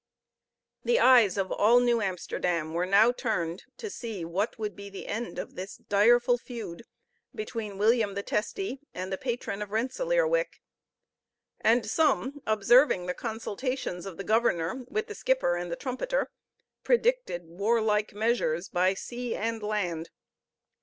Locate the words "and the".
8.95-9.17, 15.55-15.75